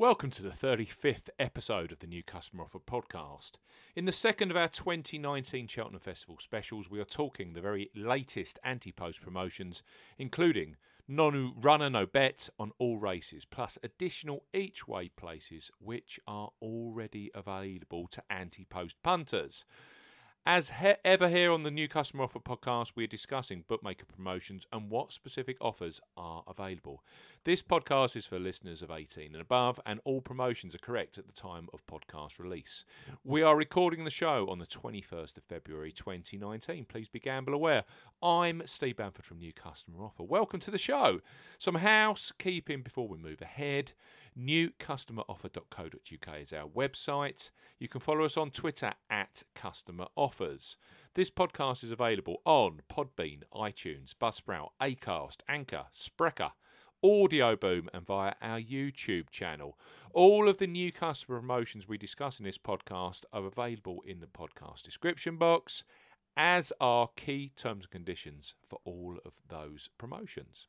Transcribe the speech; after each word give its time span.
Welcome 0.00 0.30
to 0.30 0.42
the 0.42 0.48
35th 0.48 1.28
episode 1.38 1.92
of 1.92 1.98
the 1.98 2.06
New 2.06 2.22
Customer 2.22 2.62
Offer 2.62 2.78
podcast. 2.78 3.56
In 3.94 4.06
the 4.06 4.12
second 4.12 4.50
of 4.50 4.56
our 4.56 4.66
2019 4.66 5.68
Cheltenham 5.68 6.00
Festival 6.00 6.38
specials, 6.40 6.90
we 6.90 7.00
are 7.00 7.04
talking 7.04 7.52
the 7.52 7.60
very 7.60 7.90
latest 7.94 8.58
ante 8.64 8.92
post 8.92 9.20
promotions, 9.20 9.82
including 10.16 10.76
non 11.06 11.52
runner 11.60 11.90
no 11.90 12.06
bet 12.06 12.48
on 12.58 12.72
all 12.78 12.96
races, 12.96 13.44
plus 13.44 13.76
additional 13.82 14.44
each 14.54 14.88
way 14.88 15.10
places 15.10 15.70
which 15.78 16.18
are 16.26 16.48
already 16.62 17.30
available 17.34 18.06
to 18.06 18.22
ante 18.30 18.64
post 18.64 18.96
punters. 19.02 19.66
As 20.46 20.70
he- 20.70 20.94
ever 21.04 21.28
here 21.28 21.52
on 21.52 21.64
the 21.64 21.70
New 21.70 21.86
Customer 21.86 22.24
Offer 22.24 22.40
podcast, 22.40 22.92
we 22.96 23.04
are 23.04 23.08
discussing 23.08 23.62
bookmaker 23.68 24.06
promotions 24.06 24.66
and 24.72 24.88
what 24.90 25.12
specific 25.12 25.58
offers 25.60 26.00
are 26.16 26.42
available. 26.48 27.04
This 27.44 27.62
podcast 27.62 28.16
is 28.16 28.24
for 28.24 28.38
listeners 28.38 28.80
of 28.80 28.90
18 28.90 29.34
and 29.34 29.40
above, 29.42 29.78
and 29.84 30.00
all 30.04 30.22
promotions 30.22 30.74
are 30.74 30.78
correct 30.78 31.18
at 31.18 31.26
the 31.26 31.32
time 31.34 31.68
of 31.74 31.86
podcast 31.86 32.38
release. 32.38 32.84
We 33.22 33.42
are 33.42 33.54
recording 33.54 34.04
the 34.04 34.10
show 34.10 34.48
on 34.48 34.58
the 34.58 34.66
21st 34.66 35.36
of 35.36 35.44
February 35.44 35.92
2019. 35.92 36.86
Please 36.86 37.08
be 37.08 37.20
gamble 37.20 37.52
aware. 37.52 37.84
I'm 38.22 38.62
Steve 38.64 38.96
Bamford 38.96 39.26
from 39.26 39.38
New 39.40 39.52
Customer 39.52 40.02
Offer. 40.02 40.22
Welcome 40.22 40.60
to 40.60 40.70
the 40.70 40.78
show. 40.78 41.20
Some 41.58 41.76
housekeeping 41.76 42.80
before 42.82 43.06
we 43.08 43.18
move 43.18 43.42
ahead. 43.42 43.92
Newcustomeroffer.co.uk 44.38 46.40
is 46.40 46.52
our 46.52 46.68
website. 46.68 47.50
You 47.78 47.88
can 47.88 48.00
follow 48.00 48.24
us 48.24 48.36
on 48.36 48.50
Twitter 48.50 48.92
at 49.10 49.42
Customer 49.54 50.06
Offers. 50.16 50.76
This 51.14 51.30
podcast 51.30 51.82
is 51.82 51.90
available 51.90 52.40
on 52.44 52.82
Podbean, 52.90 53.42
iTunes, 53.54 54.14
Buzzsprout, 54.20 54.70
Acast, 54.80 55.38
Anchor, 55.48 55.86
Spreaker, 55.94 56.52
Audio 57.02 57.56
Boom, 57.56 57.88
and 57.92 58.06
via 58.06 58.34
our 58.40 58.60
YouTube 58.60 59.30
channel. 59.30 59.78
All 60.12 60.48
of 60.48 60.58
the 60.58 60.66
new 60.66 60.92
customer 60.92 61.40
promotions 61.40 61.88
we 61.88 61.98
discuss 61.98 62.38
in 62.38 62.44
this 62.44 62.58
podcast 62.58 63.24
are 63.32 63.46
available 63.46 64.02
in 64.06 64.20
the 64.20 64.26
podcast 64.26 64.82
description 64.82 65.36
box, 65.36 65.84
as 66.36 66.72
are 66.80 67.08
key 67.16 67.52
terms 67.56 67.84
and 67.84 67.90
conditions 67.90 68.54
for 68.68 68.78
all 68.84 69.18
of 69.24 69.32
those 69.48 69.88
promotions. 69.98 70.68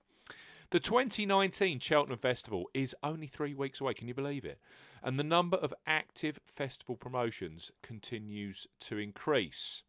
The 0.71 0.79
2019 0.79 1.81
Cheltenham 1.81 2.17
Festival 2.17 2.69
is 2.73 2.95
only 3.03 3.27
three 3.27 3.53
weeks 3.53 3.81
away, 3.81 3.93
can 3.93 4.07
you 4.07 4.13
believe 4.13 4.45
it? 4.45 4.57
And 5.03 5.19
the 5.19 5.23
number 5.23 5.57
of 5.57 5.73
active 5.85 6.39
festival 6.47 6.95
promotions 6.95 7.73
continues 7.83 8.67
to 8.81 8.97
increase. 8.97 9.83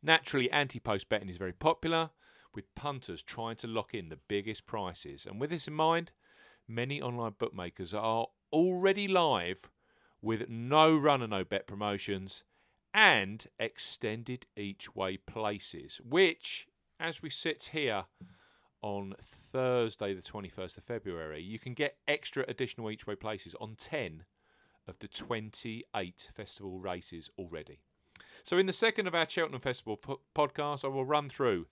Naturally, 0.00 0.48
ante 0.52 0.78
post 0.78 1.08
betting 1.08 1.28
is 1.28 1.38
very 1.38 1.52
popular, 1.52 2.10
with 2.54 2.72
punters 2.76 3.20
trying 3.20 3.56
to 3.56 3.66
lock 3.66 3.94
in 3.94 4.10
the 4.10 4.20
biggest 4.28 4.64
prices. 4.64 5.26
And 5.26 5.40
with 5.40 5.50
this 5.50 5.66
in 5.66 5.74
mind, 5.74 6.12
many 6.68 7.02
online 7.02 7.34
bookmakers 7.36 7.92
are 7.92 8.28
already 8.52 9.08
live 9.08 9.68
with 10.22 10.48
no 10.48 10.90
run 10.90 11.20
runner 11.20 11.26
no 11.26 11.42
bet 11.42 11.66
promotions 11.66 12.44
and 12.94 13.44
extended 13.58 14.46
each 14.56 14.94
way 14.94 15.16
places, 15.16 16.00
which, 16.08 16.68
as 17.00 17.22
we 17.22 17.30
sit 17.30 17.70
here 17.72 18.04
on 18.82 19.14
Thursday, 19.20 20.14
the 20.14 20.22
21st 20.22 20.78
of 20.78 20.84
February, 20.84 21.42
you 21.42 21.58
can 21.58 21.74
get 21.74 21.96
extra 22.06 22.44
additional 22.48 22.90
each 22.90 23.06
way 23.06 23.14
places 23.14 23.54
on 23.60 23.74
10 23.76 24.24
of 24.86 24.98
the 25.00 25.08
28 25.08 26.30
festival 26.34 26.78
races 26.78 27.30
already. 27.38 27.80
So, 28.42 28.56
in 28.56 28.66
the 28.66 28.72
second 28.72 29.06
of 29.06 29.14
our 29.14 29.28
Cheltenham 29.28 29.60
Festival 29.60 29.96
po- 29.96 30.20
podcast, 30.34 30.84
I 30.84 30.88
will 30.88 31.04
run 31.04 31.28
through 31.28 31.66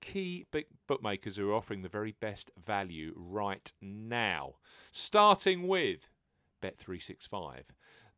key 0.00 0.46
bookmakers 0.86 1.36
who 1.36 1.50
are 1.50 1.54
offering 1.54 1.82
the 1.82 1.88
very 1.88 2.12
best 2.12 2.50
value 2.62 3.14
right 3.16 3.72
now, 3.80 4.54
starting 4.92 5.66
with 5.66 6.08
Bet365. 6.62 7.62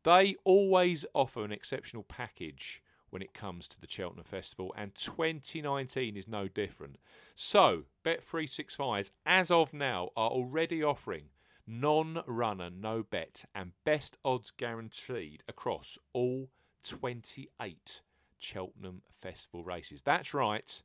They 0.03 0.35
always 0.43 1.05
offer 1.13 1.43
an 1.43 1.51
exceptional 1.51 2.03
package 2.03 2.81
when 3.09 3.21
it 3.21 3.33
comes 3.33 3.67
to 3.67 3.79
the 3.79 3.87
Cheltenham 3.89 4.25
Festival, 4.25 4.73
and 4.77 4.93
2019 4.95 6.17
is 6.17 6.27
no 6.27 6.47
different. 6.47 6.97
So, 7.35 7.83
Bet365s, 8.03 9.11
as 9.25 9.51
of 9.51 9.73
now, 9.73 10.09
are 10.15 10.29
already 10.29 10.83
offering 10.83 11.29
non 11.65 12.23
runner, 12.25 12.69
no 12.69 13.03
bet, 13.03 13.45
and 13.53 13.71
best 13.83 14.17
odds 14.23 14.51
guaranteed 14.51 15.43
across 15.47 15.97
all 16.13 16.49
28 16.83 18.01
Cheltenham 18.37 19.01
Festival 19.09 19.63
races. 19.63 20.01
That's 20.01 20.33
right, 20.33 20.81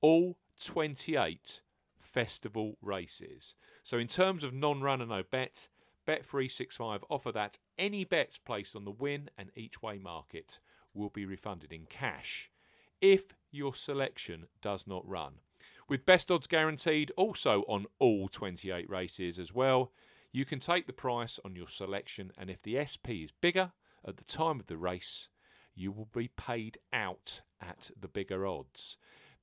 all 0.00 0.36
28 0.62 1.60
festival 1.96 2.76
races. 2.82 3.54
So, 3.82 3.98
in 3.98 4.08
terms 4.08 4.44
of 4.44 4.52
non 4.52 4.80
runner, 4.80 5.06
no 5.06 5.22
bet, 5.22 5.68
Bet365 6.06 7.02
offer 7.10 7.32
that 7.32 7.58
any 7.78 8.04
bets 8.04 8.38
placed 8.38 8.74
on 8.74 8.84
the 8.84 8.90
win 8.90 9.28
and 9.36 9.50
each 9.54 9.82
way 9.82 9.98
market 9.98 10.58
will 10.98 11.10
be 11.10 11.24
refunded 11.24 11.72
in 11.72 11.86
cash 11.86 12.50
if 13.00 13.34
your 13.50 13.74
selection 13.74 14.46
does 14.60 14.86
not 14.86 15.08
run. 15.08 15.34
With 15.88 16.04
best 16.04 16.30
odds 16.30 16.46
guaranteed 16.46 17.12
also 17.16 17.62
on 17.68 17.86
all 17.98 18.28
28 18.28 18.90
races 18.90 19.38
as 19.38 19.54
well, 19.54 19.92
you 20.32 20.44
can 20.44 20.58
take 20.58 20.86
the 20.86 20.92
price 20.92 21.40
on 21.44 21.56
your 21.56 21.68
selection, 21.68 22.32
and 22.36 22.50
if 22.50 22.60
the 22.62 22.84
SP 22.84 23.24
is 23.24 23.32
bigger 23.32 23.72
at 24.06 24.18
the 24.18 24.24
time 24.24 24.60
of 24.60 24.66
the 24.66 24.76
race, 24.76 25.28
you 25.74 25.90
will 25.90 26.08
be 26.12 26.28
paid 26.28 26.76
out 26.92 27.40
at 27.60 27.90
the 27.98 28.08
bigger 28.08 28.46
odds. 28.46 28.98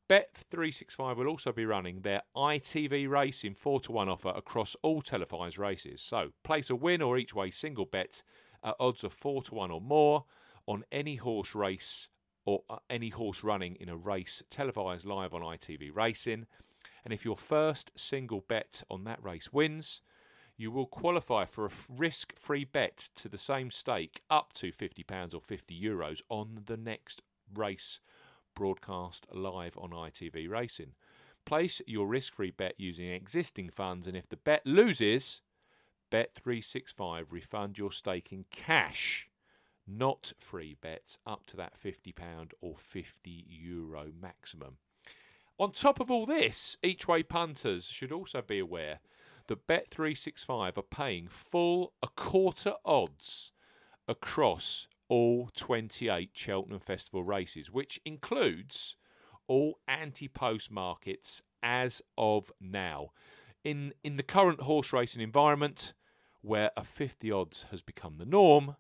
Bet365 0.08 1.18
will 1.18 1.28
also 1.28 1.52
be 1.52 1.66
running 1.66 2.02
their 2.02 2.22
ITV 2.36 3.10
Racing 3.10 3.56
4 3.56 3.80
to 3.82 3.92
1 3.92 4.08
offer 4.08 4.30
across 4.36 4.76
all 4.84 5.02
televised 5.02 5.58
races. 5.58 6.00
So, 6.02 6.34
place 6.44 6.70
a 6.70 6.76
win 6.76 7.02
or 7.02 7.18
each 7.18 7.34
way 7.34 7.50
single 7.50 7.86
bet 7.86 8.22
at 8.64 8.76
odds 8.80 9.04
of 9.04 9.14
4 9.14 9.42
to 9.44 9.56
1 9.56 9.72
or 9.72 9.82
more 9.82 10.26
on 10.68 10.84
any 10.92 11.16
horse 11.16 11.56
race 11.56 12.10
or 12.46 12.64
uh, 12.70 12.78
any 12.90 13.10
horse 13.10 13.44
running 13.44 13.76
in 13.76 13.90
a 13.90 13.98
race 13.98 14.44
televised 14.50 15.06
live 15.06 15.34
on 15.34 15.42
ITV 15.42 15.94
Racing. 15.94 16.46
And 17.04 17.14
if 17.14 17.26
your 17.26 17.38
first 17.38 17.92
single 17.96 18.44
bet 18.48 18.84
on 18.90 19.04
that 19.04 19.24
race 19.24 19.52
wins, 19.52 20.02
you 20.58 20.72
will 20.72 20.86
qualify 20.86 21.46
for 21.46 21.66
a 21.66 21.72
risk 21.90 22.38
free 22.38 22.64
bet 22.64 23.10
to 23.16 23.28
the 23.28 23.38
same 23.38 23.72
stake 23.72 24.22
up 24.30 24.54
to 24.54 24.72
£50 24.72 25.34
or 25.34 25.42
50 25.42 25.80
euros 25.80 26.22
on 26.30 26.62
the 26.66 26.78
next 26.78 27.22
race 27.54 28.00
broadcast 28.56 29.28
live 29.34 29.78
on 29.78 29.90
ITV 29.92 30.50
Racing. 30.50 30.94
Place 31.46 31.82
your 31.86 32.08
risk 32.08 32.34
free 32.34 32.52
bet 32.52 32.74
using 32.78 33.12
existing 33.12 33.70
funds, 33.70 34.08
and 34.08 34.18
if 34.18 34.28
the 34.30 34.38
bet 34.38 34.66
loses, 34.66 35.42
Bet365 36.12 37.26
refund 37.30 37.78
your 37.78 37.92
stake 37.92 38.32
in 38.32 38.46
cash 38.50 39.30
not 39.88 40.34
free 40.40 40.76
bets 40.80 41.18
up 41.26 41.46
to 41.48 41.58
that 41.58 41.74
£50 41.82 42.14
or 42.62 42.76
50 42.76 43.46
euro 43.48 44.08
maximum. 44.20 44.78
On 45.58 45.72
top 45.72 46.00
of 46.00 46.12
all 46.12 46.26
this, 46.26 46.76
each 46.84 47.08
way 47.08 47.24
punters 47.24 47.86
should 47.86 48.12
also 48.12 48.42
be 48.42 48.60
aware 48.60 49.00
that 49.48 49.68
Bet365 49.68 50.78
are 50.78 50.82
paying 50.82 51.28
full 51.28 51.94
a 52.02 52.08
quarter 52.08 52.74
odds 52.84 53.52
across 54.08 54.88
all 55.08 55.50
28 55.56 56.32
Cheltenham 56.34 56.80
Festival 56.80 57.24
races, 57.24 57.72
which 57.72 58.00
includes 58.06 58.96
all 59.48 59.80
ante 59.88 60.28
post 60.28 60.72
markets 60.72 61.42
as 61.62 62.02
of 62.18 62.52
now. 62.60 63.12
In, 63.64 63.94
in 64.04 64.18
the 64.18 64.24
current 64.24 64.62
horse 64.62 64.92
racing 64.92 65.22
environment, 65.22 65.94
where 66.42 66.72
a 66.76 66.84
50 66.84 67.32
odds 67.32 67.66
has 67.72 67.82
become 67.82 68.18
the 68.18 68.26
norm, 68.26 68.76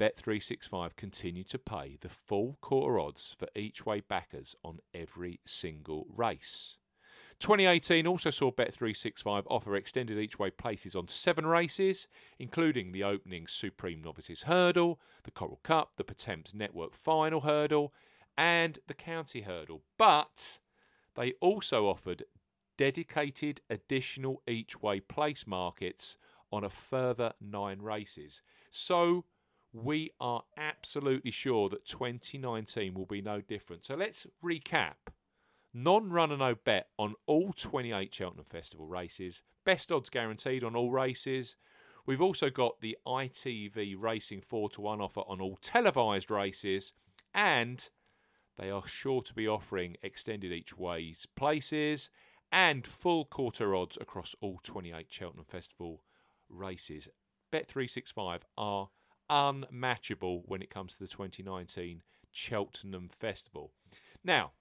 Bet365 0.00 0.96
continue 0.96 1.44
to 1.44 1.58
pay 1.58 1.98
the 2.00 2.08
full 2.08 2.56
quarter 2.62 2.98
odds 2.98 3.36
for 3.38 3.46
each 3.54 3.84
way 3.84 4.00
backers 4.00 4.56
on 4.64 4.78
every 4.94 5.40
single 5.44 6.06
race. 6.16 6.78
2018 7.38 8.06
also 8.06 8.30
saw 8.30 8.50
Bet365 8.50 9.44
offer 9.50 9.76
extended 9.76 10.18
each 10.18 10.38
way 10.38 10.48
places 10.48 10.96
on 10.96 11.06
seven 11.06 11.44
races, 11.44 12.08
including 12.38 12.92
the 12.92 13.04
opening 13.04 13.46
Supreme 13.46 14.00
Novices 14.02 14.42
Hurdle, 14.42 14.98
the 15.24 15.30
Coral 15.30 15.60
Cup, 15.62 15.92
the 15.96 16.04
Pertemps 16.04 16.54
Network 16.54 16.94
Final 16.94 17.42
Hurdle, 17.42 17.92
and 18.38 18.78
the 18.86 18.94
County 18.94 19.42
Hurdle. 19.42 19.82
But 19.98 20.60
they 21.14 21.32
also 21.42 21.86
offered 21.88 22.24
dedicated 22.78 23.60
additional 23.68 24.42
each 24.46 24.80
way 24.80 25.00
place 25.00 25.46
markets 25.46 26.16
on 26.50 26.64
a 26.64 26.70
further 26.70 27.34
nine 27.38 27.82
races. 27.82 28.40
So 28.70 29.26
we 29.72 30.10
are 30.20 30.42
absolutely 30.56 31.30
sure 31.30 31.68
that 31.68 31.86
2019 31.86 32.94
will 32.94 33.06
be 33.06 33.22
no 33.22 33.40
different. 33.40 33.84
So 33.84 33.94
let's 33.94 34.26
recap. 34.44 34.94
Non 35.72 36.10
runner 36.10 36.36
no 36.36 36.56
bet 36.56 36.88
on 36.98 37.14
all 37.26 37.52
28 37.52 38.12
Cheltenham 38.12 38.44
Festival 38.44 38.86
races. 38.86 39.42
Best 39.64 39.92
odds 39.92 40.10
guaranteed 40.10 40.64
on 40.64 40.74
all 40.74 40.90
races. 40.90 41.56
We've 42.06 42.22
also 42.22 42.50
got 42.50 42.80
the 42.80 42.98
ITV 43.06 43.94
Racing 43.96 44.40
4 44.40 44.70
to 44.70 44.80
1 44.80 45.00
offer 45.00 45.20
on 45.20 45.40
all 45.40 45.56
televised 45.62 46.30
races. 46.30 46.92
And 47.32 47.88
they 48.58 48.70
are 48.70 48.86
sure 48.86 49.22
to 49.22 49.34
be 49.34 49.46
offering 49.46 49.96
extended 50.02 50.52
each 50.52 50.76
ways 50.76 51.26
places 51.36 52.10
and 52.50 52.84
full 52.84 53.24
quarter 53.24 53.74
odds 53.76 53.96
across 54.00 54.34
all 54.40 54.58
28 54.62 55.06
Cheltenham 55.08 55.44
Festival 55.44 56.02
races. 56.48 57.08
Bet365 57.52 58.40
are 58.58 58.88
unmatchable 59.30 60.42
when 60.44 60.60
it 60.60 60.68
comes 60.68 60.92
to 60.92 60.98
the 60.98 61.08
2019 61.08 62.02
Cheltenham 62.30 63.08
Festival. 63.08 63.72
Now, 64.22 64.52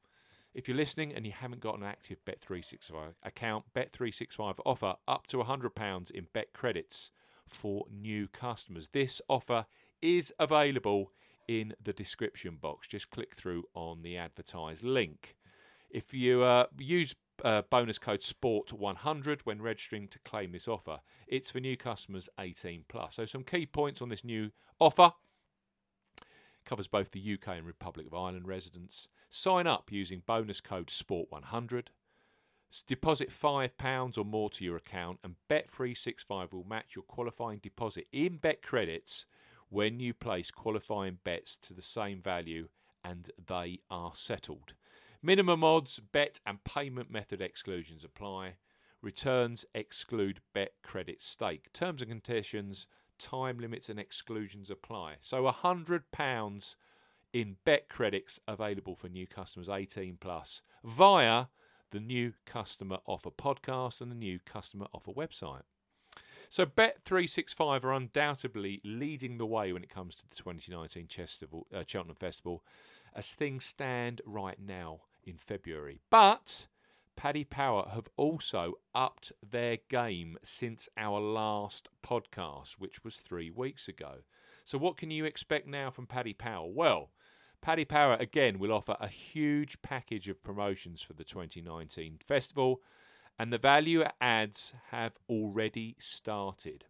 if 0.53 0.67
you're 0.67 0.77
listening 0.77 1.13
and 1.13 1.25
you 1.25 1.31
haven't 1.31 1.61
got 1.61 1.77
an 1.77 1.83
active 1.83 2.23
Bet365 2.25 3.15
account, 3.23 3.65
Bet365 3.75 4.59
offer 4.65 4.95
up 5.07 5.27
to 5.27 5.37
£100 5.37 6.11
in 6.11 6.27
bet 6.33 6.53
credits 6.53 7.11
for 7.47 7.85
new 7.91 8.27
customers. 8.27 8.89
This 8.91 9.21
offer 9.27 9.65
is 10.01 10.33
available 10.39 11.11
in 11.47 11.73
the 11.83 11.93
description 11.93 12.57
box. 12.61 12.87
Just 12.87 13.09
click 13.09 13.35
through 13.35 13.63
on 13.73 14.01
the 14.03 14.17
advertised 14.17 14.83
link. 14.83 15.35
If 15.89 16.13
you 16.13 16.43
uh, 16.43 16.65
use 16.77 17.15
uh, 17.43 17.63
bonus 17.69 17.97
code 17.97 18.21
SPORT100 18.21 19.41
when 19.43 19.61
registering 19.61 20.07
to 20.09 20.19
claim 20.19 20.51
this 20.51 20.67
offer, 20.67 20.99
it's 21.27 21.49
for 21.49 21.59
new 21.59 21.77
customers 21.77 22.29
18 22.39 22.85
plus. 22.87 23.15
So 23.15 23.25
some 23.25 23.43
key 23.43 23.65
points 23.65 24.01
on 24.01 24.09
this 24.09 24.23
new 24.23 24.51
offer 24.79 25.13
covers 26.65 26.87
both 26.87 27.11
the 27.11 27.33
UK 27.33 27.57
and 27.57 27.65
Republic 27.65 28.05
of 28.05 28.13
Ireland 28.13 28.47
residents. 28.47 29.07
Sign 29.29 29.67
up 29.67 29.91
using 29.91 30.21
bonus 30.25 30.61
code 30.61 30.87
SPORT100. 30.87 31.87
Deposit 32.85 33.31
£5 33.31 34.17
or 34.17 34.25
more 34.25 34.49
to 34.51 34.63
your 34.63 34.75
account, 34.75 35.17
and 35.23 35.35
Bet365 35.49 36.53
will 36.53 36.65
match 36.65 36.95
your 36.95 37.03
qualifying 37.03 37.57
deposit 37.57 38.05
in 38.11 38.37
bet 38.37 38.61
credits 38.61 39.25
when 39.69 39.99
you 39.99 40.13
place 40.13 40.51
qualifying 40.51 41.17
bets 41.23 41.57
to 41.57 41.73
the 41.73 41.81
same 41.81 42.21
value 42.21 42.67
and 43.03 43.31
they 43.47 43.79
are 43.89 44.11
settled. 44.13 44.73
Minimum 45.21 45.65
odds, 45.65 45.99
bet, 45.99 46.39
and 46.45 46.63
payment 46.63 47.11
method 47.11 47.41
exclusions 47.41 48.05
apply. 48.05 48.53
Returns 49.01 49.65
exclude 49.75 50.39
bet 50.53 50.73
credit 50.81 51.21
stake. 51.21 51.73
Terms 51.73 52.01
and 52.01 52.09
conditions, 52.09 52.87
time 53.17 53.59
limits, 53.59 53.89
and 53.89 53.99
exclusions 53.99 54.69
apply. 54.69 55.15
So 55.19 55.43
£100 55.43 56.75
in 57.33 57.57
bet 57.65 57.89
credits 57.89 58.39
available 58.47 58.95
for 58.95 59.09
new 59.09 59.27
customers 59.27 59.67
18 59.67 60.17
plus 60.21 60.61
via 60.85 61.47
the 61.91 61.99
new 61.99 62.33
customer 62.45 62.99
offer 63.05 63.29
podcast 63.29 63.99
and 63.99 64.09
the 64.09 64.15
new 64.15 64.39
customer 64.45 64.87
offer 64.93 65.11
website. 65.11 65.63
So 66.47 66.65
Bet365 66.65 67.83
are 67.83 67.93
undoubtedly 67.93 68.81
leading 68.83 69.37
the 69.37 69.45
way 69.45 69.71
when 69.71 69.83
it 69.83 69.89
comes 69.89 70.15
to 70.15 70.27
the 70.27 70.35
2019 70.35 71.07
Festival, 71.07 71.67
uh, 71.73 71.83
Cheltenham 71.85 72.15
Festival 72.15 72.63
as 73.13 73.33
things 73.33 73.65
stand 73.65 74.21
right 74.25 74.59
now 74.59 75.01
in 75.29 75.37
February. 75.37 76.01
But 76.09 76.67
Paddy 77.15 77.43
Power 77.43 77.89
have 77.93 78.07
also 78.17 78.75
upped 78.95 79.31
their 79.47 79.77
game 79.89 80.37
since 80.43 80.89
our 80.97 81.19
last 81.19 81.89
podcast, 82.01 82.73
which 82.79 83.03
was 83.03 83.17
three 83.17 83.51
weeks 83.51 83.87
ago. 83.87 84.19
So, 84.65 84.77
what 84.77 84.97
can 84.97 85.11
you 85.11 85.25
expect 85.25 85.67
now 85.67 85.91
from 85.91 86.07
Paddy 86.07 86.33
Power? 86.33 86.67
Well, 86.67 87.11
Paddy 87.61 87.85
Power 87.85 88.15
again 88.19 88.57
will 88.59 88.71
offer 88.71 88.95
a 88.99 89.07
huge 89.07 89.81
package 89.81 90.29
of 90.29 90.43
promotions 90.43 91.01
for 91.01 91.13
the 91.13 91.23
2019 91.23 92.19
festival, 92.25 92.81
and 93.37 93.51
the 93.51 93.57
value 93.57 94.03
ads 94.21 94.73
have 94.91 95.13
already 95.29 95.95
started. 95.99 96.85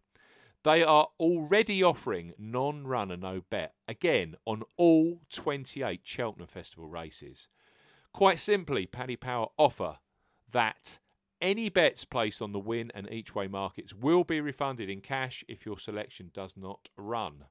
They 0.62 0.82
are 0.82 1.08
already 1.18 1.82
offering 1.82 2.34
non 2.38 2.86
runner, 2.86 3.16
no 3.16 3.42
bet, 3.48 3.74
again 3.88 4.36
on 4.44 4.62
all 4.76 5.22
28 5.30 6.02
Cheltenham 6.04 6.48
Festival 6.48 6.86
races. 6.86 7.48
Quite 8.12 8.38
simply, 8.38 8.86
Paddy 8.86 9.16
Power 9.16 9.48
offer 9.56 9.98
that 10.52 10.98
any 11.40 11.68
bets 11.68 12.04
placed 12.04 12.42
on 12.42 12.52
the 12.52 12.58
win 12.58 12.90
and 12.94 13.10
each 13.10 13.34
way 13.34 13.46
markets 13.46 13.94
will 13.94 14.24
be 14.24 14.40
refunded 14.40 14.90
in 14.90 15.00
cash 15.00 15.44
if 15.48 15.64
your 15.64 15.78
selection 15.78 16.30
does 16.34 16.54
not 16.56 16.88
run. 16.96 17.44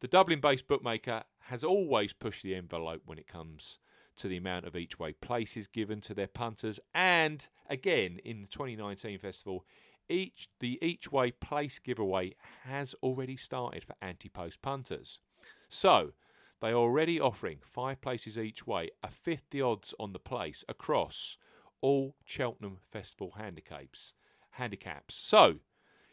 The 0.00 0.08
Dublin 0.08 0.40
based 0.40 0.68
bookmaker 0.68 1.24
has 1.40 1.64
always 1.64 2.12
pushed 2.12 2.42
the 2.42 2.54
envelope 2.54 3.02
when 3.04 3.18
it 3.18 3.26
comes 3.26 3.78
to 4.16 4.28
the 4.28 4.36
amount 4.36 4.66
of 4.66 4.76
each 4.76 4.98
way 4.98 5.12
places 5.12 5.66
given 5.66 6.00
to 6.02 6.14
their 6.14 6.26
punters. 6.26 6.78
And 6.94 7.46
again, 7.68 8.18
in 8.24 8.42
the 8.42 8.48
2019 8.48 9.18
festival, 9.18 9.64
each 10.08 10.48
the 10.60 10.78
each 10.80 11.12
way 11.12 11.32
place 11.32 11.78
giveaway 11.78 12.34
has 12.64 12.94
already 13.02 13.36
started 13.36 13.84
for 13.84 13.94
ante 14.00 14.28
post 14.28 14.62
punters. 14.62 15.20
So 15.68 16.12
they 16.60 16.70
are 16.70 16.74
already 16.74 17.20
offering 17.20 17.58
five 17.62 18.00
places 18.00 18.38
each 18.38 18.66
way, 18.66 18.90
a 19.02 19.08
50 19.08 19.60
odds 19.62 19.94
on 19.98 20.12
the 20.12 20.18
place 20.18 20.64
across 20.68 21.36
all 21.80 22.16
Cheltenham 22.24 22.78
Festival 22.90 23.34
handicaps. 23.36 24.12
Handicaps. 24.52 25.14
So 25.14 25.56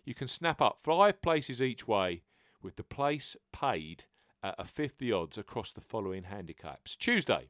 you 0.04 0.14
can 0.14 0.28
snap 0.28 0.62
up 0.62 0.78
five 0.84 1.22
places 1.22 1.62
each 1.62 1.88
way 1.88 2.22
with 2.62 2.76
the 2.76 2.84
place 2.84 3.36
paid 3.52 4.06
at 4.44 4.56
a 4.60 4.66
50 4.66 5.12
odds 5.12 5.38
across 5.38 5.72
the 5.72 5.82
following 5.82 6.24
handicaps. 6.24 6.96
Tuesday, 6.96 7.50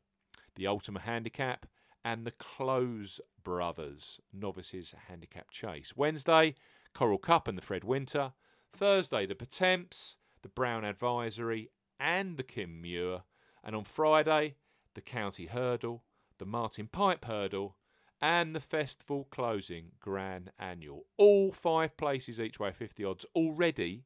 the 0.55 0.67
Ultima 0.67 1.01
Handicap 1.01 1.65
and 2.05 2.25
the 2.25 2.31
Close 2.31 3.19
Brothers 3.43 4.21
Novices 4.31 4.93
Handicap 5.09 5.51
Chase. 5.51 5.93
Wednesday, 5.95 6.55
Coral 6.93 7.17
Cup 7.17 7.47
and 7.47 7.57
the 7.57 7.61
Fred 7.61 7.83
Winter. 7.83 8.33
Thursday, 8.71 9.25
the 9.25 9.35
Pertemps, 9.35 10.17
the 10.41 10.49
Brown 10.49 10.85
Advisory, 10.85 11.71
and 11.99 12.37
the 12.37 12.43
Kim 12.43 12.81
Muir. 12.81 13.23
And 13.63 13.75
on 13.75 13.83
Friday, 13.83 14.55
the 14.93 15.01
County 15.01 15.47
Hurdle, 15.47 16.03
the 16.37 16.45
Martin 16.45 16.87
Pipe 16.87 17.25
Hurdle, 17.25 17.75
and 18.21 18.55
the 18.55 18.59
festival 18.59 19.27
closing 19.29 19.91
Grand 19.99 20.51
Annual. 20.57 21.05
All 21.17 21.51
five 21.51 21.97
places 21.97 22.39
each 22.39 22.59
way, 22.59 22.71
50 22.71 23.03
odds 23.03 23.25
already 23.35 24.05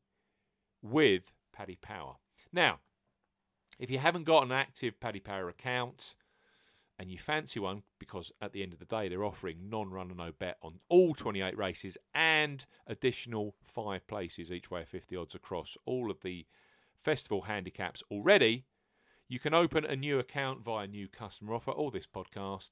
with 0.81 1.33
Paddy 1.53 1.77
Power. 1.81 2.15
Now, 2.51 2.79
if 3.79 3.89
you 3.89 3.99
haven't 3.99 4.25
got 4.25 4.43
an 4.43 4.51
active 4.51 4.99
Paddy 4.99 5.19
Power 5.19 5.47
account 5.47 6.15
and 6.97 7.09
you 7.09 7.17
fancy 7.17 7.59
one, 7.59 7.83
because 7.97 8.31
at 8.41 8.51
the 8.51 8.61
end 8.61 8.73
of 8.73 8.79
the 8.79 8.85
day 8.85 9.07
they're 9.07 9.23
offering 9.23 9.69
non 9.69 9.89
run 9.89 10.09
and 10.09 10.17
no 10.17 10.33
bet 10.37 10.57
on 10.61 10.79
all 10.89 11.13
28 11.13 11.57
races 11.57 11.97
and 12.13 12.65
additional 12.87 13.55
five 13.63 14.05
places 14.07 14.51
each 14.51 14.69
way 14.69 14.83
50 14.83 15.15
odds 15.15 15.35
across 15.35 15.77
all 15.85 16.11
of 16.11 16.19
the 16.21 16.45
festival 17.01 17.43
handicaps 17.43 18.03
already, 18.11 18.65
you 19.27 19.39
can 19.39 19.53
open 19.53 19.85
a 19.85 19.95
new 19.95 20.19
account 20.19 20.63
via 20.63 20.87
new 20.87 21.07
customer 21.07 21.53
offer 21.53 21.71
or 21.71 21.91
this 21.91 22.07
podcast. 22.07 22.71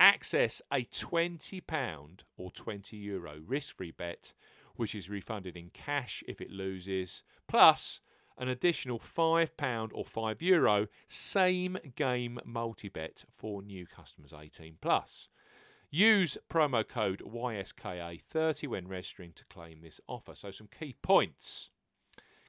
Access 0.00 0.60
a 0.72 0.84
£20 0.84 2.20
or 2.36 2.50
€20 2.50 2.92
Euro 2.92 3.40
risk 3.46 3.76
free 3.76 3.92
bet 3.92 4.32
which 4.76 4.94
is 4.94 5.10
refunded 5.10 5.56
in 5.56 5.70
cash 5.70 6.22
if 6.26 6.40
it 6.40 6.50
loses, 6.50 7.22
plus 7.46 8.00
an 8.38 8.48
additional 8.48 8.98
£5 8.98 9.90
or 9.92 10.04
€5 10.04 10.40
Euro 10.42 10.88
same 11.06 11.76
game 11.96 12.38
multi 12.44 12.88
bet 12.88 13.24
for 13.30 13.62
new 13.62 13.86
customers 13.86 14.32
18 14.32 14.78
plus. 14.80 15.28
Use 15.90 16.38
promo 16.48 16.86
code 16.88 17.20
YSKA30 17.20 18.66
when 18.66 18.88
registering 18.88 19.32
to 19.34 19.44
claim 19.44 19.82
this 19.82 20.00
offer. 20.08 20.34
So, 20.34 20.50
some 20.50 20.68
key 20.68 20.94
points 21.02 21.68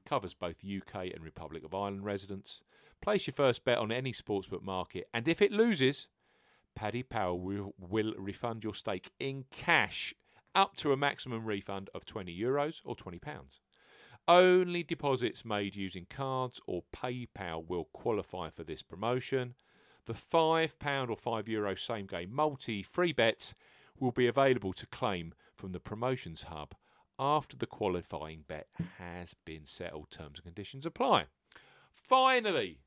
covers 0.06 0.34
both 0.34 0.64
UK 0.64 1.14
and 1.14 1.24
Republic 1.24 1.64
of 1.64 1.74
Ireland 1.74 2.06
residents. 2.06 2.62
Place 3.02 3.28
your 3.28 3.34
first 3.34 3.66
bet 3.66 3.78
on 3.78 3.92
any 3.92 4.14
sportsbook 4.14 4.64
market, 4.64 5.08
and 5.14 5.28
if 5.28 5.42
it 5.42 5.52
loses, 5.52 6.08
Paddy 6.76 7.04
Power 7.04 7.36
will, 7.36 7.74
will 7.78 8.14
refund 8.18 8.64
your 8.64 8.74
stake 8.74 9.12
in 9.20 9.46
cash 9.52 10.14
up 10.56 10.76
to 10.78 10.92
a 10.92 10.98
maximum 10.98 11.46
refund 11.46 11.90
of 11.94 12.06
20 12.06 12.38
euros 12.38 12.82
or 12.86 12.96
20 12.96 13.20
pounds. 13.20 13.60
Only 14.28 14.84
deposits 14.84 15.44
made 15.44 15.76
using 15.76 16.06
cards 16.10 16.62
or 16.66 16.84
PayPal 16.96 17.68
will 17.68 17.90
qualify 17.92 18.50
for 18.50 18.64
this 18.64 18.82
promotion. 18.82 19.56
The 20.06 20.14
£5 20.14 21.10
or 21.10 21.18
€5 21.18 21.48
Euro 21.48 21.76
same 21.76 22.06
game 22.06 22.34
multi 22.34 22.84
free 22.84 23.12
bets 23.12 23.54
will 24.00 24.12
be 24.12 24.28
available 24.28 24.74
to 24.74 24.86
claim 24.86 25.34
from 25.56 25.72
the 25.72 25.80
promotions 25.80 26.44
hub 26.44 26.74
after 27.24 27.56
the 27.56 27.66
qualifying 27.66 28.44
bet 28.46 28.68
has 28.98 29.34
been 29.46 29.66
settled. 29.66 30.12
Terms 30.12 30.40
and 30.40 30.44
conditions 30.44 30.86
apply. 30.86 31.28
Finally, 31.94 32.82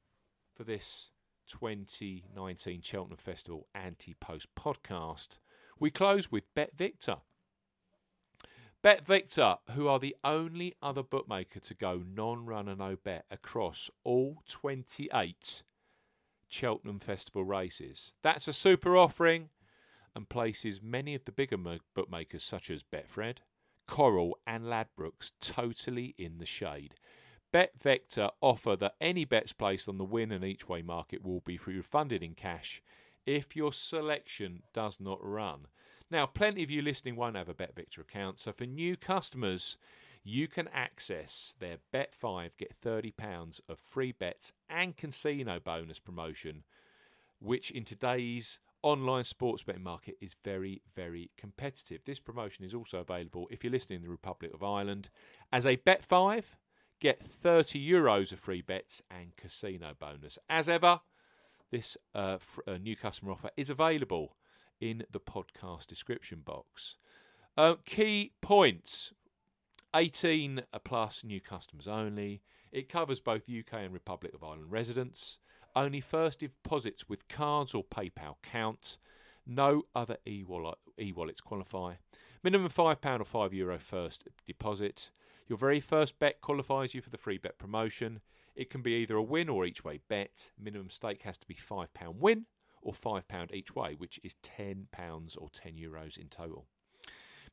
for 0.55 0.63
this 0.63 1.11
2019 1.49 2.83
Cheltenham 2.83 3.17
Festival 3.17 3.67
ante 3.75 4.15
post 4.21 4.49
podcast, 4.55 5.39
we 5.81 5.91
close 5.91 6.31
with 6.31 6.55
Bet 6.55 6.77
Victor. 6.77 7.17
Bet 8.83 9.07
Victor, 9.07 9.57
who 9.71 9.89
are 9.89 9.99
the 9.99 10.15
only 10.23 10.77
other 10.83 11.03
bookmaker 11.03 11.59
to 11.61 11.75
go 11.75 12.03
non 12.07 12.45
runner 12.45 12.77
no 12.77 12.97
bet 13.03 13.25
across 13.31 13.91
all 14.05 14.43
28 14.49 15.63
Cheltenham 16.47 16.99
Festival 16.99 17.43
races. 17.43 18.13
That's 18.23 18.47
a 18.49 18.53
super 18.53 18.99
offering 18.99 19.49
and 20.15 20.29
places 20.29 20.81
many 20.83 21.15
of 21.15 21.25
the 21.25 21.33
bigger 21.33 21.57
bookmakers 21.95 22.45
such 22.45 22.71
as 22.71 22.83
Betfred, 22.83 23.39
Coral, 23.87 24.39
and 24.47 24.65
Ladbrokes 24.65 25.33
totally 25.41 26.15
in 26.19 26.39
the 26.39 26.47
shade. 26.47 26.95
BetVictor 27.53 28.31
offer 28.41 28.77
that 28.77 28.97
any 29.01 29.25
bets 29.25 29.53
placed 29.53 29.89
on 29.89 29.99
the 29.99 30.05
win 30.05 30.33
and 30.33 30.45
each 30.45 30.69
way 30.69 30.83
market 30.83 31.25
will 31.25 31.41
be 31.41 31.59
refunded 31.65 32.23
in 32.23 32.35
cash 32.35 32.83
if 33.25 33.57
your 33.57 33.73
selection 33.73 34.63
does 34.73 35.01
not 35.01 35.19
run. 35.23 35.67
Now, 36.11 36.27
plenty 36.27 36.63
of 36.63 36.71
you 36.71 36.83
listening 36.83 37.17
won't 37.17 37.37
have 37.37 37.49
a 37.49 37.55
BetVictor 37.55 37.99
account, 37.99 38.39
so 38.39 38.53
for 38.53 38.67
new 38.67 38.97
customers, 38.97 39.77
you 40.23 40.49
can 40.49 40.69
access 40.69 41.55
their 41.59 41.79
Bet5 41.95 42.57
get 42.57 42.75
£30 42.81 43.61
of 43.69 43.79
free 43.79 44.13
bets 44.13 44.53
and 44.69 44.97
casino 44.97 45.59
bonus 45.59 45.99
promotion, 45.99 46.63
which 47.41 47.71
in 47.71 47.85
today's 47.85 48.59
online 48.87 49.25
sports 49.25 49.65
betting 49.65 49.83
market 49.83 50.17
is 50.21 50.37
very, 50.45 50.81
very 50.95 51.33
competitive. 51.37 52.03
This 52.05 52.21
promotion 52.21 52.65
is 52.65 52.73
also 52.73 52.99
available 52.99 53.49
if 53.51 53.65
you're 53.65 53.73
listening 53.73 53.97
in 53.97 54.05
the 54.05 54.11
Republic 54.11 54.55
of 54.55 54.63
Ireland. 54.63 55.11
As 55.53 55.67
a 55.67 55.77
Bet5, 55.77 56.45
get 57.01 57.19
30 57.19 57.85
euros 57.85 58.31
of 58.31 58.39
free 58.39 58.63
bets 58.63 59.03
and 59.11 59.35
casino 59.37 59.95
bonus. 59.99 60.39
As 60.49 60.69
ever, 60.69 61.01
this 61.73 61.97
uh, 62.15 62.39
fr- 62.39 62.61
uh, 62.69 62.79
new 62.79 62.95
customer 62.95 63.33
offer 63.33 63.51
is 63.57 63.71
available 63.71 64.37
in 64.81 65.03
the 65.11 65.19
podcast 65.19 65.89
description 65.89 66.43
box. 66.45 66.97
Uh, 67.57 67.75
key 67.85 68.35
points 68.41 69.13
18 69.97 70.63
plus 70.85 71.25
new 71.25 71.41
customers 71.41 71.89
only. 71.89 72.41
It 72.71 72.89
covers 72.89 73.19
both 73.19 73.51
UK 73.51 73.81
and 73.81 73.93
Republic 73.93 74.33
of 74.33 74.45
Ireland 74.45 74.71
residents. 74.71 75.39
Only 75.77 76.01
first 76.01 76.41
deposits 76.41 77.07
with 77.07 77.29
cards 77.29 77.75
or 77.75 77.85
PayPal 77.85 78.37
count. 78.43 78.97
No 79.47 79.83
other 79.95 80.17
e 80.27 80.43
wallets 80.43 81.41
qualify. 81.43 81.97
Minimum 82.43 82.71
£5 82.71 83.21
or 83.21 83.49
€5 83.49 83.53
Euro 83.53 83.79
first 83.79 84.27
deposit. 84.47 85.11
Your 85.47 85.59
very 85.59 85.81
first 85.81 86.19
bet 86.19 86.41
qualifies 86.41 86.95
you 86.95 87.03
for 87.03 87.11
the 87.11 87.19
free 87.19 87.37
bet 87.37 87.59
promotion. 87.59 88.21
It 88.55 88.71
can 88.71 88.81
be 88.81 88.93
either 88.95 89.17
a 89.17 89.23
win 89.23 89.51
or 89.51 89.67
each 89.67 89.85
way 89.85 90.01
bet. 90.09 90.51
Minimum 90.59 90.89
stake 90.89 91.23
has 91.25 91.37
to 91.37 91.47
be 91.47 91.55
£5 91.55 91.89
win 92.19 92.47
or 92.81 92.95
£5 92.95 93.53
each 93.53 93.75
way, 93.75 93.95
which 93.95 94.19
is 94.25 94.37
£10 94.43 94.87
or 95.37 95.51
€10 95.51 95.79
Euros 95.79 96.17
in 96.17 96.29
total. 96.29 96.67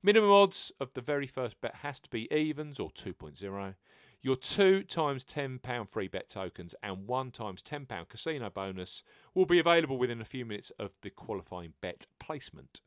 Minimum 0.06 0.32
odds 0.32 0.70
of 0.82 0.94
the 0.94 1.02
very 1.02 1.28
first 1.28 1.62
bet 1.62 1.76
has 1.76 1.98
to 2.02 2.10
be 2.10 2.32
evens 2.34 2.78
or 2.78 2.90
2.0. 2.90 3.76
Your 4.22 4.36
two 4.36 4.84
times 4.84 5.24
£10 5.24 5.90
free 5.90 6.10
bet 6.10 6.28
tokens 6.28 6.76
and 6.84 7.08
one 7.08 7.32
times 7.32 7.62
£10 7.62 8.10
casino 8.10 8.50
bonus 8.50 9.04
will 9.34 9.46
be 9.46 9.60
available 9.60 9.98
within 9.98 10.20
a 10.20 10.26
few 10.26 10.46
minutes 10.46 10.74
of 10.78 10.94
the 11.02 11.10
qualifying 11.10 11.74
bet 11.80 12.06
placement. 12.20 12.82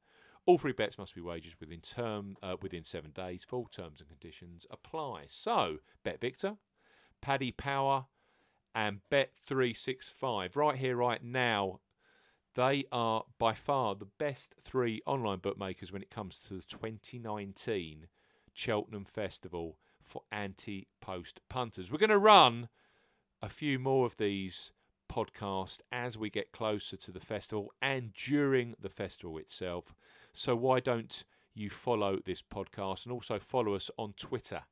All 0.45 0.59
free 0.59 0.73
bets 0.73 0.99
must 0.99 1.15
be 1.15 1.23
wagered 1.23 1.55
within 1.59 1.81
term 1.81 2.37
uh, 2.43 2.57
within 2.61 2.85
seven 2.85 3.13
days. 3.13 3.45
Full 3.45 3.67
terms 3.67 4.01
and 4.01 4.09
conditions 4.11 4.67
apply. 4.71 5.25
So, 5.29 5.79
Bet 6.05 6.21
Victor, 6.21 6.57
Paddy 7.23 7.51
Power, 7.51 8.07
and 8.75 9.01
Bet365 9.11 10.55
right 10.55 10.77
here, 10.77 10.97
right 10.97 11.25
now. 11.25 11.81
They 12.57 12.87
are 12.91 13.25
by 13.39 13.53
far 13.53 13.95
the 13.95 14.09
best 14.19 14.55
three 14.65 15.03
online 15.05 15.41
bookmakers 15.41 15.93
when 15.93 16.01
it 16.01 16.11
comes 16.11 16.39
to 16.39 16.55
the 16.55 16.63
2019 16.63 18.07
Cheltenham 18.55 19.05
Festival 19.05 19.77
for 20.03 20.23
ante 20.33 20.89
post 21.03 21.41
punters. 21.51 21.93
We're 21.93 21.99
going 21.99 22.09
to 22.09 22.19
run 22.19 22.71
a 23.43 23.51
few 23.51 23.79
more 23.79 24.07
of 24.07 24.17
these 24.17 24.73
podcasts 25.13 25.81
as 25.93 26.17
we 26.17 26.31
get 26.31 26.51
closer 26.51 26.97
to 26.97 27.13
the 27.13 27.21
festival 27.21 27.73
and 27.83 28.15
during 28.15 28.75
the 28.81 28.89
festival 28.89 29.37
itself. 29.37 29.95
So 30.33 30.57
why 30.57 30.81
don't 30.81 31.25
you 31.55 31.69
follow 31.69 32.21
this 32.25 32.41
podcast 32.41 33.05
and 33.05 33.13
also 33.13 33.39
follow 33.39 33.75
us 33.75 33.91
on 33.99 34.15
Twitter 34.17 34.63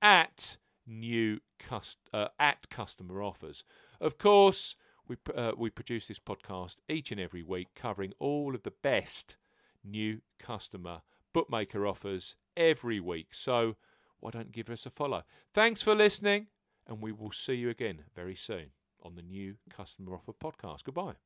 at 0.00 0.58
new 0.86 1.40
cust- 1.58 2.08
uh, 2.12 2.28
at 2.38 2.70
customer 2.70 3.20
offers. 3.20 3.64
Of 4.00 4.16
course, 4.16 4.76
we 5.08 5.16
uh, 5.34 5.52
we 5.56 5.70
produce 5.70 6.06
this 6.06 6.18
podcast 6.18 6.76
each 6.88 7.10
and 7.10 7.20
every 7.20 7.42
week 7.42 7.68
covering 7.74 8.12
all 8.18 8.54
of 8.54 8.62
the 8.62 8.72
best 8.82 9.36
new 9.84 10.20
customer 10.38 11.02
bookmaker 11.32 11.86
offers 11.86 12.36
every 12.56 13.00
week. 13.00 13.34
So 13.34 13.76
why 14.20 14.30
don't 14.30 14.52
give 14.52 14.70
us 14.70 14.86
a 14.86 14.90
follow? 14.90 15.22
Thanks 15.52 15.82
for 15.82 15.94
listening, 15.94 16.46
and 16.86 17.02
we 17.02 17.12
will 17.12 17.32
see 17.32 17.54
you 17.54 17.70
again 17.70 18.04
very 18.14 18.36
soon 18.36 18.66
on 19.02 19.16
the 19.16 19.22
new 19.22 19.56
Customer 19.68 20.14
Offer 20.14 20.32
Podcast. 20.32 20.84
Goodbye. 20.84 21.22